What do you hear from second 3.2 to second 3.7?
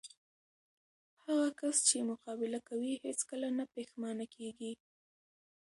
کله نه